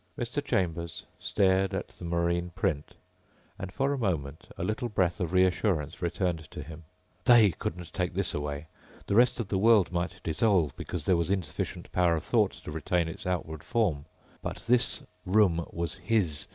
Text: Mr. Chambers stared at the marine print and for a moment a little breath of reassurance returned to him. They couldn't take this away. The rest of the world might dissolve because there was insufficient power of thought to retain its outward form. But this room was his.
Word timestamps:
Mr. 0.17 0.43
Chambers 0.43 1.05
stared 1.19 1.75
at 1.75 1.89
the 1.89 2.05
marine 2.05 2.49
print 2.55 2.95
and 3.59 3.71
for 3.71 3.93
a 3.93 3.97
moment 3.99 4.47
a 4.57 4.63
little 4.63 4.89
breath 4.89 5.19
of 5.19 5.31
reassurance 5.31 6.01
returned 6.01 6.49
to 6.49 6.63
him. 6.63 6.85
They 7.25 7.51
couldn't 7.51 7.93
take 7.93 8.15
this 8.15 8.33
away. 8.33 8.65
The 9.05 9.13
rest 9.13 9.39
of 9.39 9.49
the 9.49 9.59
world 9.59 9.91
might 9.91 10.19
dissolve 10.23 10.75
because 10.75 11.05
there 11.05 11.15
was 11.17 11.29
insufficient 11.29 11.91
power 11.91 12.15
of 12.15 12.23
thought 12.23 12.53
to 12.53 12.71
retain 12.71 13.07
its 13.07 13.27
outward 13.27 13.63
form. 13.63 14.05
But 14.41 14.65
this 14.67 15.03
room 15.23 15.67
was 15.71 15.93
his. 15.97 16.47